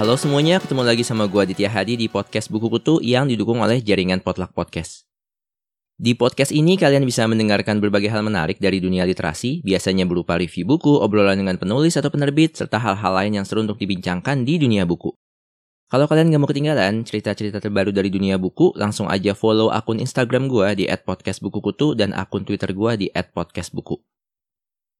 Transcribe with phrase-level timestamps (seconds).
[0.00, 3.84] Halo semuanya, ketemu lagi sama gua Ditya Hadi di podcast Buku Kutu yang didukung oleh
[3.84, 5.04] jaringan Potluck Podcast.
[6.00, 10.64] Di podcast ini kalian bisa mendengarkan berbagai hal menarik dari dunia literasi, biasanya berupa review
[10.64, 14.88] buku, obrolan dengan penulis atau penerbit, serta hal-hal lain yang seru untuk dibincangkan di dunia
[14.88, 15.19] buku.
[15.90, 20.46] Kalau kalian gak mau ketinggalan cerita-cerita terbaru dari dunia buku, langsung aja follow akun Instagram
[20.46, 23.98] gua di @podcastbukukutu dan akun Twitter gua di @podcastbuku.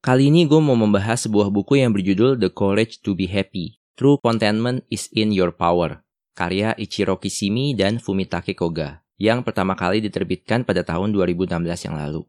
[0.03, 4.19] Kali ini gue mau membahas sebuah buku yang berjudul The Courage to Be Happy True
[4.19, 6.03] Contentment is in Your Power,
[6.35, 12.27] karya Ichiro Kishimi dan Fumitake Koga, yang pertama kali diterbitkan pada tahun 2016 yang lalu.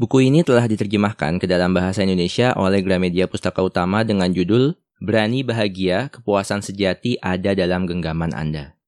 [0.00, 5.44] Buku ini telah diterjemahkan ke dalam bahasa Indonesia oleh Gramedia Pustaka Utama dengan judul Berani
[5.44, 8.80] Bahagia, Kepuasan Sejati Ada Dalam Genggaman Anda.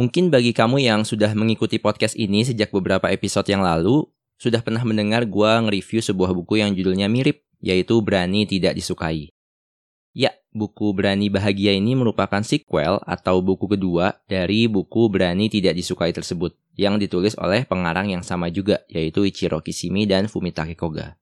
[0.00, 4.08] Mungkin bagi kamu yang sudah mengikuti podcast ini sejak beberapa episode yang lalu,
[4.40, 9.28] sudah pernah mendengar gua nge-review sebuah buku yang judulnya mirip, yaitu Berani Tidak Disukai.
[10.16, 16.08] Ya, buku Berani Bahagia ini merupakan sequel atau buku kedua dari buku Berani Tidak Disukai
[16.08, 21.20] tersebut, yang ditulis oleh pengarang yang sama juga, yaitu Ichiro Kishimi dan Fumitake Koga.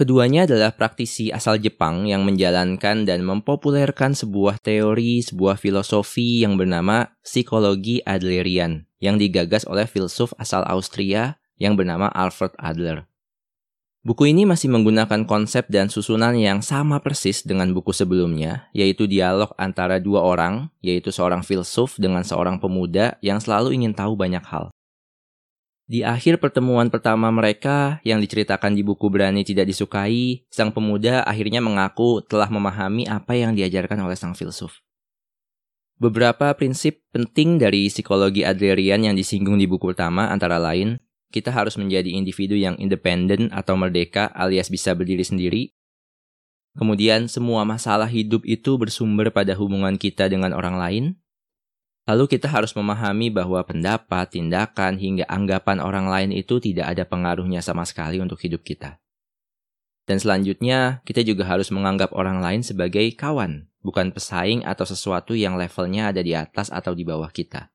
[0.00, 7.12] Keduanya adalah praktisi asal Jepang yang menjalankan dan mempopulerkan sebuah teori, sebuah filosofi yang bernama
[7.20, 13.04] psikologi Adlerian, yang digagas oleh filsuf asal Austria yang bernama Alfred Adler.
[14.00, 19.52] Buku ini masih menggunakan konsep dan susunan yang sama persis dengan buku sebelumnya, yaitu dialog
[19.60, 24.72] antara dua orang, yaitu seorang filsuf dengan seorang pemuda yang selalu ingin tahu banyak hal.
[25.90, 31.58] Di akhir pertemuan pertama mereka yang diceritakan di buku Berani Tidak Disukai, sang pemuda akhirnya
[31.58, 34.78] mengaku telah memahami apa yang diajarkan oleh sang filsuf.
[35.98, 41.02] Beberapa prinsip penting dari psikologi Adlerian yang disinggung di buku pertama antara lain
[41.34, 45.62] kita harus menjadi individu yang independen atau merdeka alias bisa berdiri sendiri.
[46.78, 51.04] Kemudian semua masalah hidup itu bersumber pada hubungan kita dengan orang lain.
[52.08, 57.60] Lalu kita harus memahami bahwa pendapat, tindakan, hingga anggapan orang lain itu tidak ada pengaruhnya
[57.60, 59.00] sama sekali untuk hidup kita.
[60.08, 65.54] Dan selanjutnya, kita juga harus menganggap orang lain sebagai kawan, bukan pesaing atau sesuatu yang
[65.54, 67.70] levelnya ada di atas atau di bawah kita.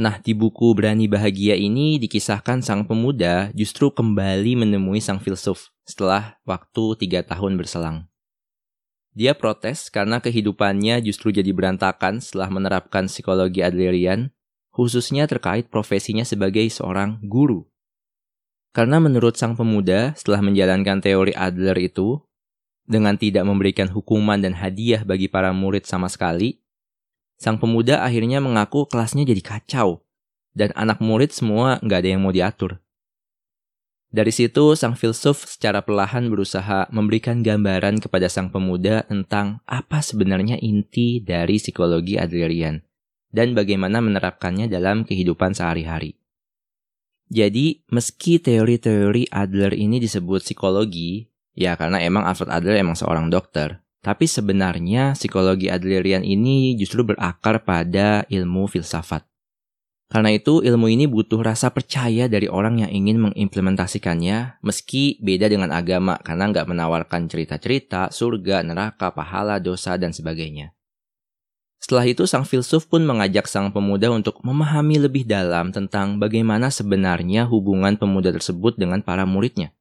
[0.00, 6.40] Nah, di buku Berani Bahagia ini dikisahkan sang pemuda justru kembali menemui sang filsuf setelah
[6.48, 8.08] waktu tiga tahun berselang.
[9.12, 14.32] Dia protes karena kehidupannya justru jadi berantakan setelah menerapkan psikologi Adlerian,
[14.72, 17.68] khususnya terkait profesinya sebagai seorang guru.
[18.72, 22.24] Karena menurut sang pemuda, setelah menjalankan teori Adler itu,
[22.88, 26.62] dengan tidak memberikan hukuman dan hadiah bagi para murid sama sekali,
[27.42, 30.06] Sang pemuda akhirnya mengaku kelasnya jadi kacau,
[30.54, 32.78] dan anak murid semua nggak ada yang mau diatur.
[34.12, 40.60] Dari situ, sang filsuf secara perlahan berusaha memberikan gambaran kepada sang pemuda tentang apa sebenarnya
[40.60, 42.84] inti dari psikologi Adlerian
[43.32, 46.20] dan bagaimana menerapkannya dalam kehidupan sehari-hari.
[47.32, 53.80] Jadi, meski teori-teori Adler ini disebut psikologi, ya karena emang Alfred Adler emang seorang dokter,
[54.04, 59.31] tapi sebenarnya psikologi Adlerian ini justru berakar pada ilmu filsafat.
[60.12, 65.72] Karena itu ilmu ini butuh rasa percaya dari orang yang ingin mengimplementasikannya meski beda dengan
[65.72, 70.76] agama karena nggak menawarkan cerita-cerita, surga, neraka, pahala, dosa, dan sebagainya.
[71.80, 77.48] Setelah itu sang filsuf pun mengajak sang pemuda untuk memahami lebih dalam tentang bagaimana sebenarnya
[77.48, 79.72] hubungan pemuda tersebut dengan para muridnya.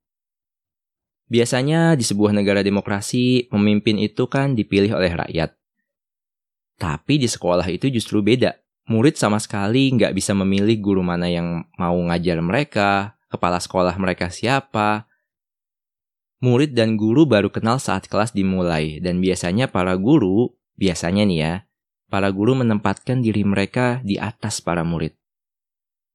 [1.27, 5.59] Biasanya di sebuah negara demokrasi, pemimpin itu kan dipilih oleh rakyat.
[6.79, 8.55] Tapi di sekolah itu justru beda.
[8.91, 14.27] Murid sama sekali nggak bisa memilih guru mana yang mau ngajar mereka, kepala sekolah mereka
[14.27, 15.07] siapa.
[16.43, 21.53] Murid dan guru baru kenal saat kelas dimulai, dan biasanya para guru, biasanya nih ya,
[22.11, 25.15] para guru menempatkan diri mereka di atas para murid.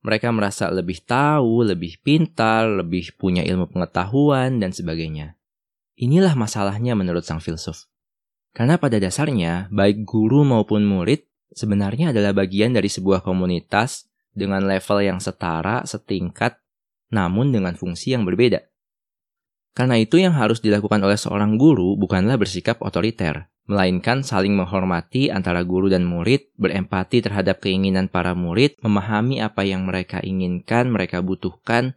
[0.05, 5.41] Mereka merasa lebih tahu, lebih pintar, lebih punya ilmu pengetahuan, dan sebagainya.
[5.97, 7.89] Inilah masalahnya menurut sang filsuf.
[8.53, 11.25] Karena pada dasarnya, baik guru maupun murid
[11.57, 14.07] sebenarnya adalah bagian dari sebuah komunitas
[14.37, 16.61] dengan level yang setara, setingkat,
[17.09, 18.61] namun dengan fungsi yang berbeda.
[19.73, 25.61] Karena itu yang harus dilakukan oleh seorang guru bukanlah bersikap otoriter, melainkan saling menghormati antara
[25.65, 31.93] guru dan murid, berempati terhadap keinginan para murid, memahami apa yang mereka inginkan, mereka butuhkan,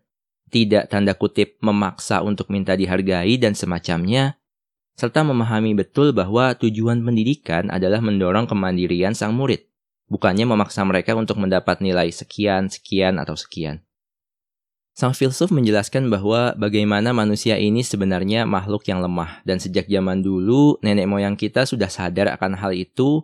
[0.49, 4.38] tidak tanda kutip memaksa untuk minta dihargai dan semacamnya,
[4.99, 9.63] serta memahami betul bahwa tujuan pendidikan adalah mendorong kemandirian sang murid,
[10.11, 13.79] bukannya memaksa mereka untuk mendapat nilai sekian, sekian, atau sekian.
[14.99, 20.75] Sang filsuf menjelaskan bahwa bagaimana manusia ini sebenarnya makhluk yang lemah dan sejak zaman dulu
[20.83, 23.23] nenek moyang kita sudah sadar akan hal itu.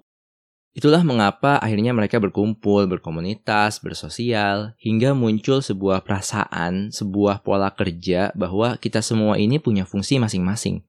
[0.72, 8.80] Itulah mengapa akhirnya mereka berkumpul, berkomunitas, bersosial, hingga muncul sebuah perasaan, sebuah pola kerja bahwa
[8.80, 10.80] kita semua ini punya fungsi masing-masing.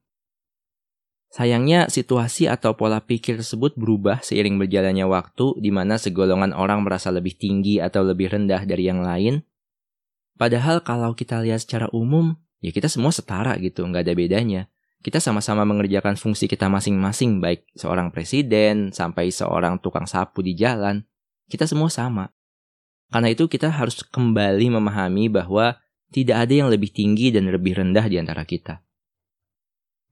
[1.37, 7.13] Sayangnya, situasi atau pola pikir tersebut berubah seiring berjalannya waktu, di mana segolongan orang merasa
[7.13, 9.45] lebih tinggi atau lebih rendah dari yang lain,
[10.37, 14.61] Padahal kalau kita lihat secara umum, ya kita semua setara gitu, nggak ada bedanya.
[15.01, 21.01] Kita sama-sama mengerjakan fungsi kita masing-masing, baik seorang presiden sampai seorang tukang sapu di jalan.
[21.49, 22.29] Kita semua sama.
[23.09, 25.81] Karena itu kita harus kembali memahami bahwa
[26.13, 28.83] tidak ada yang lebih tinggi dan lebih rendah di antara kita.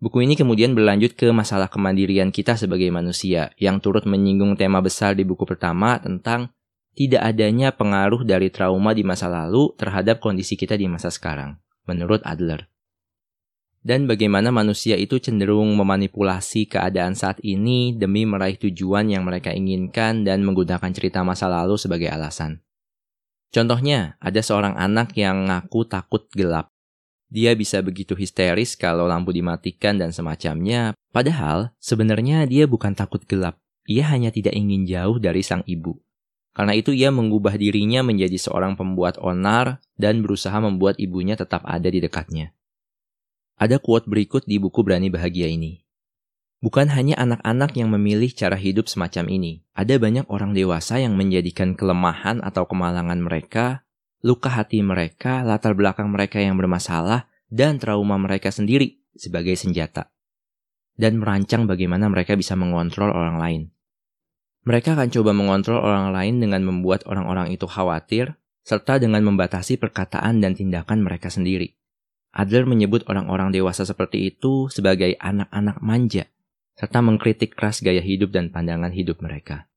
[0.05, 5.17] Buku ini kemudian berlanjut ke masalah kemandirian kita sebagai manusia, yang turut menyinggung tema besar
[5.17, 6.53] di buku pertama tentang
[6.93, 11.57] tidak adanya pengaruh dari trauma di masa lalu terhadap kondisi kita di masa sekarang,
[11.89, 12.69] menurut Adler.
[13.81, 20.21] Dan bagaimana manusia itu cenderung memanipulasi keadaan saat ini demi meraih tujuan yang mereka inginkan
[20.21, 22.61] dan menggunakan cerita masa lalu sebagai alasan.
[23.49, 26.74] Contohnya, ada seorang anak yang ngaku takut gelap.
[27.35, 33.59] Dia bisa begitu histeris kalau lampu dimatikan dan semacamnya, padahal sebenarnya dia bukan takut gelap.
[33.91, 35.99] Ia hanya tidak ingin jauh dari sang ibu.
[36.55, 41.91] Karena itu ia mengubah dirinya menjadi seorang pembuat onar dan berusaha membuat ibunya tetap ada
[41.91, 42.55] di dekatnya.
[43.59, 45.83] Ada quote berikut di buku Berani Bahagia ini.
[46.63, 49.67] Bukan hanya anak-anak yang memilih cara hidup semacam ini.
[49.75, 53.84] Ada banyak orang dewasa yang menjadikan kelemahan atau kemalangan mereka,
[54.25, 60.09] luka hati mereka, latar belakang mereka yang bermasalah, dan trauma mereka sendiri sebagai senjata.
[60.97, 63.61] Dan merancang bagaimana mereka bisa mengontrol orang lain.
[64.65, 68.33] Mereka akan coba mengontrol orang lain dengan membuat orang-orang itu khawatir,
[68.65, 71.77] serta dengan membatasi perkataan dan tindakan mereka sendiri.
[72.33, 76.25] Adler menyebut orang-orang dewasa seperti itu sebagai anak-anak manja,
[76.73, 79.69] serta mengkritik keras gaya hidup dan pandangan hidup mereka.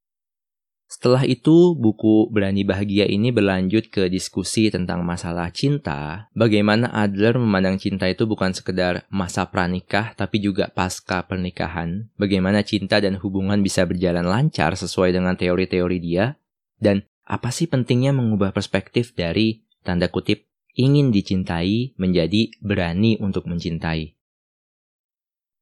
[0.89, 7.77] Setelah itu, buku Berani Bahagia ini berlanjut ke diskusi tentang masalah cinta, bagaimana Adler memandang
[7.77, 13.85] cinta itu bukan sekedar masa pranikah, tapi juga pasca pernikahan, bagaimana cinta dan hubungan bisa
[13.85, 16.41] berjalan lancar sesuai dengan teori-teori dia,
[16.81, 24.17] dan apa sih pentingnya mengubah perspektif dari, tanda kutip, ingin dicintai menjadi berani untuk mencintai.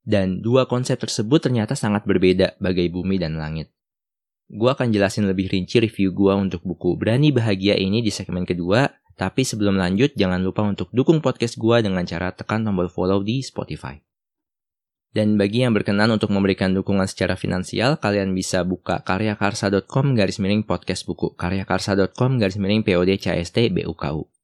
[0.07, 3.75] Dan dua konsep tersebut ternyata sangat berbeda bagai bumi dan langit.
[4.47, 8.87] Gue akan jelasin lebih rinci review gue untuk buku Berani Bahagia ini di segmen kedua,
[9.19, 13.43] tapi sebelum lanjut jangan lupa untuk dukung podcast gue dengan cara tekan tombol follow di
[13.43, 13.99] Spotify.
[15.11, 20.61] Dan bagi yang berkenan untuk memberikan dukungan secara finansial, kalian bisa buka karyakarsa.com garis miring
[20.63, 24.36] podcast buku, karyakarsa.com garis miring PODCST BUKU.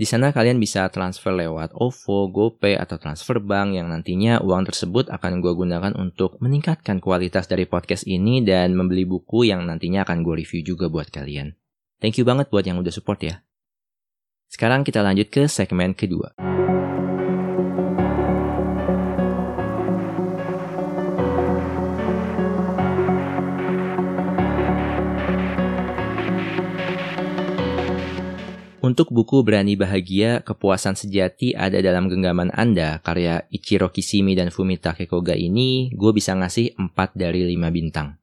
[0.00, 5.12] Di sana kalian bisa transfer lewat OVO, GoPay, atau transfer bank yang nantinya uang tersebut
[5.12, 10.24] akan gue gunakan untuk meningkatkan kualitas dari podcast ini dan membeli buku yang nantinya akan
[10.24, 11.52] gue review juga buat kalian.
[12.00, 13.44] Thank you banget buat yang udah support ya.
[14.48, 16.32] Sekarang kita lanjut ke segmen kedua.
[28.90, 34.98] Untuk buku Berani Bahagia, Kepuasan Sejati ada dalam genggaman Anda, karya Ichiro Kishimi dan Fumita
[34.98, 38.18] Kekoga ini, gue bisa ngasih 4 dari 5 bintang.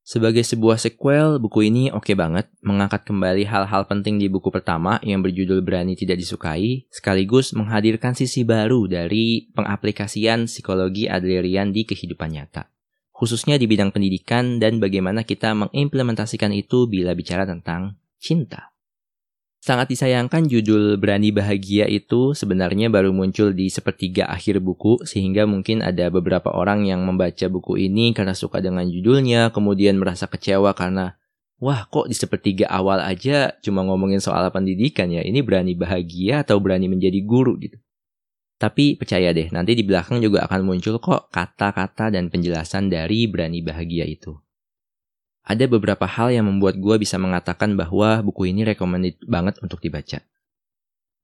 [0.00, 4.96] Sebagai sebuah sequel, buku ini oke okay banget, mengangkat kembali hal-hal penting di buku pertama
[5.04, 12.32] yang berjudul Berani Tidak Disukai, sekaligus menghadirkan sisi baru dari pengaplikasian psikologi Adlerian di kehidupan
[12.32, 12.72] nyata.
[13.12, 18.71] Khususnya di bidang pendidikan dan bagaimana kita mengimplementasikan itu bila bicara tentang cinta.
[19.62, 25.86] Sangat disayangkan judul Berani Bahagia itu sebenarnya baru muncul di sepertiga akhir buku sehingga mungkin
[25.86, 31.14] ada beberapa orang yang membaca buku ini karena suka dengan judulnya kemudian merasa kecewa karena
[31.62, 35.22] wah kok di sepertiga awal aja cuma ngomongin soal pendidikan ya?
[35.22, 37.54] Ini berani bahagia atau berani menjadi guru?
[37.62, 37.78] Gitu.
[38.58, 43.62] Tapi percaya deh nanti di belakang juga akan muncul kok kata-kata dan penjelasan dari berani
[43.62, 44.34] bahagia itu
[45.42, 50.22] ada beberapa hal yang membuat gue bisa mengatakan bahwa buku ini recommended banget untuk dibaca.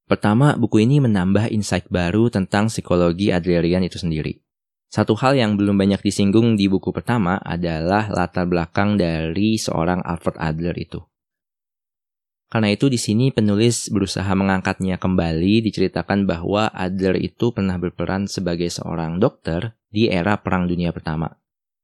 [0.08, 4.40] Pertama, buku ini menambah insight baru tentang psikologi Adlerian itu sendiri.
[4.88, 10.40] Satu hal yang belum banyak disinggung di buku pertama adalah latar belakang dari seorang Alfred
[10.40, 11.04] Adler itu.
[12.48, 18.72] Karena itu di sini penulis berusaha mengangkatnya kembali diceritakan bahwa Adler itu pernah berperan sebagai
[18.72, 21.28] seorang dokter di era Perang Dunia Pertama.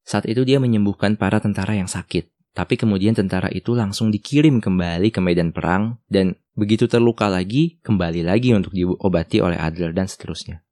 [0.04, 2.28] Saat itu dia menyembuhkan para tentara yang sakit.
[2.54, 8.22] Tapi kemudian tentara itu langsung dikirim kembali ke medan perang dan begitu terluka lagi, kembali
[8.22, 10.62] lagi untuk diobati oleh Adler dan seterusnya.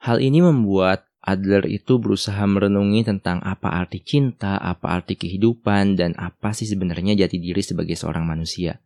[0.00, 6.12] Hal ini membuat Adler itu berusaha merenungi tentang apa arti cinta, apa arti kehidupan, dan
[6.20, 8.80] apa sih sebenarnya jati diri sebagai seorang manusia.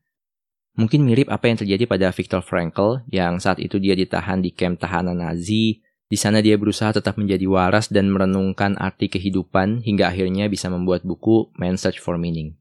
[0.79, 4.79] Mungkin mirip apa yang terjadi pada Viktor Frankl yang saat itu dia ditahan di kamp
[4.79, 5.83] tahanan Nazi.
[6.09, 11.05] Di sana dia berusaha tetap menjadi waras dan merenungkan arti kehidupan hingga akhirnya bisa membuat
[11.05, 12.57] buku Man's Search for Meaning.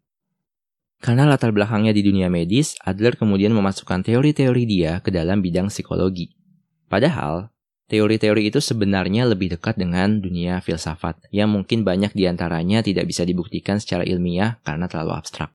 [1.00, 6.36] Karena latar belakangnya di dunia medis, Adler kemudian memasukkan teori-teori dia ke dalam bidang psikologi.
[6.92, 7.54] Padahal,
[7.88, 13.24] teori-teori itu sebenarnya lebih dekat dengan dunia filsafat, yang mungkin banyak di antaranya tidak bisa
[13.24, 15.54] dibuktikan secara ilmiah karena terlalu abstrak.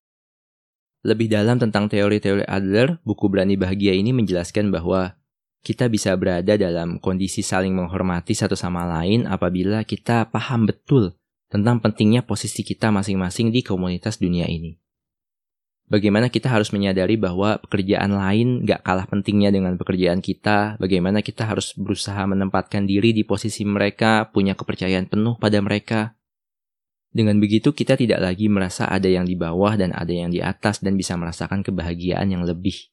[1.03, 5.19] Lebih dalam tentang teori-teori Adler, buku Berani Bahagia ini menjelaskan bahwa
[5.63, 11.15] kita bisa berada dalam kondisi saling menghormati satu sama lain apabila kita paham betul
[11.49, 14.83] tentang pentingnya posisi kita masing-masing di komunitas dunia ini
[15.93, 21.45] bagaimana kita harus menyadari bahwa pekerjaan lain gak kalah pentingnya dengan pekerjaan kita, bagaimana kita
[21.45, 26.17] harus berusaha menempatkan diri di posisi mereka, punya kepercayaan penuh pada mereka.
[27.13, 30.81] Dengan begitu kita tidak lagi merasa ada yang di bawah dan ada yang di atas
[30.81, 32.92] dan bisa merasakan kebahagiaan yang lebih.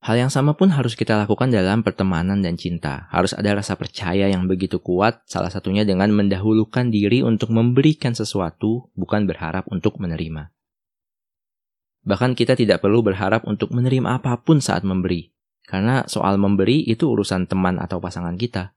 [0.00, 3.04] Hal yang sama pun harus kita lakukan dalam pertemanan dan cinta.
[3.12, 8.88] Harus ada rasa percaya yang begitu kuat, salah satunya dengan mendahulukan diri untuk memberikan sesuatu,
[8.96, 10.48] bukan berharap untuk menerima.
[12.00, 15.36] Bahkan kita tidak perlu berharap untuk menerima apa pun saat memberi,
[15.68, 18.72] karena soal memberi itu urusan teman atau pasangan kita.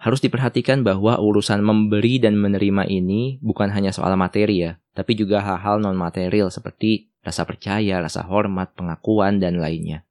[0.00, 5.44] Harus diperhatikan bahwa urusan memberi dan menerima ini bukan hanya soal materi ya, tapi juga
[5.44, 10.06] hal-hal non-material seperti rasa percaya, rasa hormat, pengakuan, dan lainnya.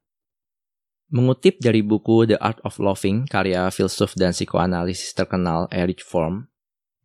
[1.08, 6.52] Mengutip dari buku The Art of Loving, karya filsuf dan psikoanalisis terkenal Erich Fromm,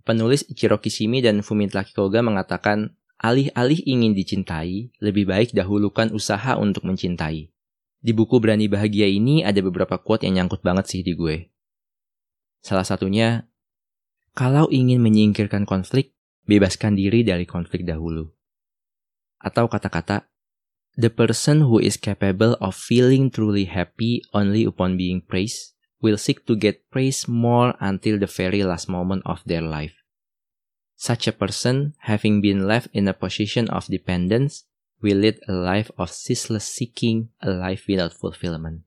[0.03, 6.89] penulis Ichiro Kishimi dan Fumitra Koga mengatakan Alih-alih ingin dicintai, lebih baik dahulukan usaha untuk
[6.89, 7.53] mencintai.
[8.01, 11.53] Di buku Berani Bahagia ini ada beberapa quote yang nyangkut banget sih di gue.
[12.65, 13.45] Salah satunya,
[14.33, 16.17] kalau ingin menyingkirkan konflik,
[16.49, 18.33] bebaskan diri dari konflik dahulu.
[19.41, 20.29] Atau kata-kata,
[20.95, 26.45] the person who is capable of feeling truly happy only upon being praised will seek
[26.45, 29.93] to get praise more until the very last moment of their life.
[30.98, 34.69] Such a person, having been left in a position of dependence,
[35.01, 38.86] will lead a life of ceaseless seeking, a life without fulfillment.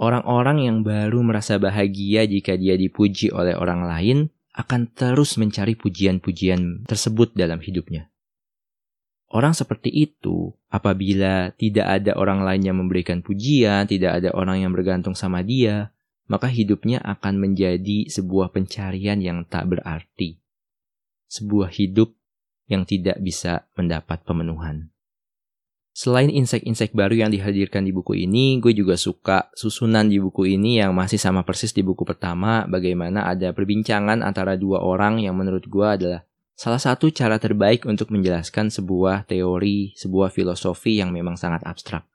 [0.00, 4.18] Orang-orang yang baru merasa bahagia jika dia dipuji oleh orang lain
[4.56, 8.13] akan terus mencari pujian-pujian tersebut dalam hidupnya.
[9.32, 14.70] Orang seperti itu, apabila tidak ada orang lain yang memberikan pujian, tidak ada orang yang
[14.70, 15.90] bergantung sama dia,
[16.28, 20.44] maka hidupnya akan menjadi sebuah pencarian yang tak berarti
[21.34, 22.14] sebuah hidup
[22.70, 24.94] yang tidak bisa mendapat pemenuhan.
[25.94, 30.82] Selain insek-insek baru yang dihadirkan di buku ini, gue juga suka susunan di buku ini
[30.82, 35.62] yang masih sama persis di buku pertama, bagaimana ada perbincangan antara dua orang yang menurut
[35.70, 41.62] gue adalah salah satu cara terbaik untuk menjelaskan sebuah teori, sebuah filosofi yang memang sangat
[41.66, 42.06] abstrak.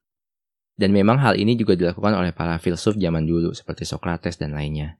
[0.79, 4.95] Dan memang hal ini juga dilakukan oleh para filsuf zaman dulu seperti Socrates dan lainnya.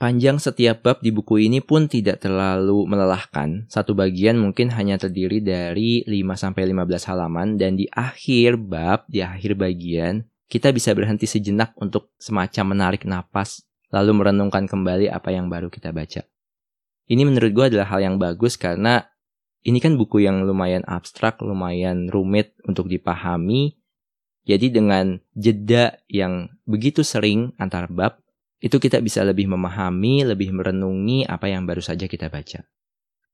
[0.00, 3.68] Panjang setiap bab di buku ini pun tidak terlalu melelahkan.
[3.68, 10.24] Satu bagian mungkin hanya terdiri dari 5-15 halaman dan di akhir bab, di akhir bagian,
[10.48, 13.60] kita bisa berhenti sejenak untuk semacam menarik napas
[13.92, 16.24] lalu merenungkan kembali apa yang baru kita baca.
[17.10, 19.02] Ini menurut gue adalah hal yang bagus karena
[19.66, 23.74] ini kan buku yang lumayan abstrak, lumayan rumit untuk dipahami.
[24.46, 28.22] Jadi dengan jeda yang begitu sering antar bab,
[28.62, 32.62] itu kita bisa lebih memahami, lebih merenungi apa yang baru saja kita baca.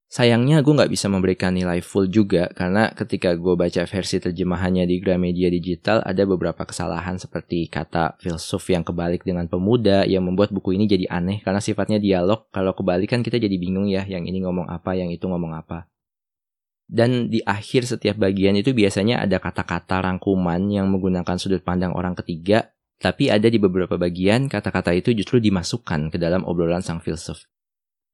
[0.06, 5.02] Sayangnya gue nggak bisa memberikan nilai full juga karena ketika gue baca versi terjemahannya di
[5.02, 10.78] Gramedia Digital ada beberapa kesalahan seperti kata filsuf yang kebalik dengan pemuda yang membuat buku
[10.78, 14.46] ini jadi aneh karena sifatnya dialog kalau kebalik kan kita jadi bingung ya yang ini
[14.46, 15.90] ngomong apa yang itu ngomong apa.
[16.86, 22.14] Dan di akhir setiap bagian itu biasanya ada kata-kata rangkuman yang menggunakan sudut pandang orang
[22.14, 27.44] ketiga tapi ada di beberapa bagian kata-kata itu justru dimasukkan ke dalam obrolan sang filsuf.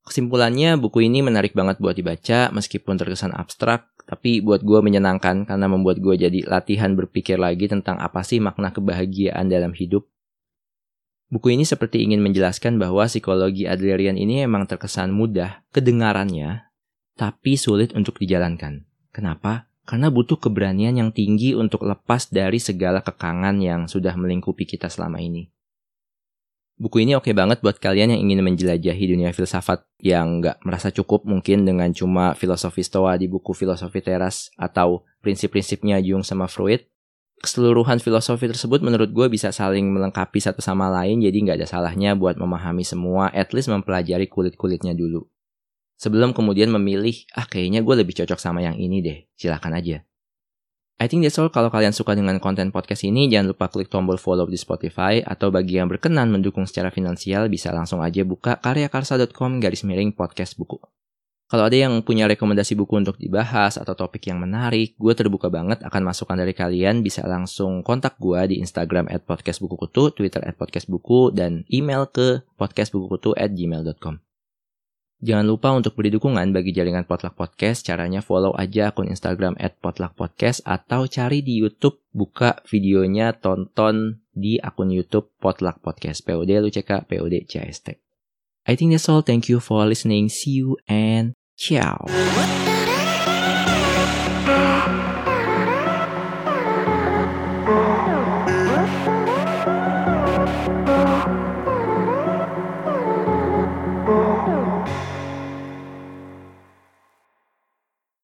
[0.03, 5.67] Kesimpulannya, buku ini menarik banget buat dibaca meskipun terkesan abstrak, tapi buat gue menyenangkan karena
[5.71, 10.11] membuat gue jadi latihan berpikir lagi tentang apa sih makna kebahagiaan dalam hidup.
[11.33, 16.69] Buku ini seperti ingin menjelaskan bahwa psikologi Adlerian ini emang terkesan mudah kedengarannya,
[17.17, 18.85] tapi sulit untuk dijalankan.
[19.15, 19.71] Kenapa?
[19.89, 25.25] Karena butuh keberanian yang tinggi untuk lepas dari segala kekangan yang sudah melingkupi kita selama
[25.25, 25.49] ini.
[26.83, 30.91] Buku ini oke okay banget buat kalian yang ingin menjelajahi dunia filsafat yang nggak merasa
[30.91, 36.83] cukup mungkin dengan cuma filosofi stoa di buku filosofi teras atau prinsip-prinsipnya Jung sama Freud.
[37.39, 42.19] keseluruhan filosofi tersebut menurut gue bisa saling melengkapi satu sama lain jadi nggak ada salahnya
[42.19, 45.27] buat memahami semua at least mempelajari kulit-kulitnya dulu.
[46.03, 50.03] Sebelum kemudian memilih, ah kayaknya gue lebih cocok sama yang ini deh, silahkan aja.
[51.01, 54.21] I think that's all kalau kalian suka dengan konten podcast ini, jangan lupa klik tombol
[54.21, 59.59] follow di Spotify, atau bagi yang berkenan mendukung secara finansial bisa langsung aja buka karyakarsa.com
[59.59, 60.79] garis miring podcast buku.
[61.53, 65.85] Kalau ada yang punya rekomendasi buku untuk dibahas atau topik yang menarik, gue terbuka banget
[65.85, 67.05] akan masukan dari kalian.
[67.05, 73.37] Bisa langsung kontak gue di Instagram at podcastbukukutu, Twitter at podcastbuku, dan email ke podcastbukukutu
[73.37, 74.32] at gmail.com.
[75.23, 77.87] Jangan lupa untuk beri dukungan bagi jaringan Potluck Podcast.
[77.87, 84.19] Caranya follow aja akun Instagram at Potluck Podcast atau cari di YouTube, buka videonya, tonton
[84.35, 86.27] di akun YouTube Potluck Podcast.
[86.27, 88.03] POD lu cek POD CST.
[88.67, 89.23] I think that's all.
[89.23, 90.27] Thank you for listening.
[90.27, 92.11] See you and Ciao.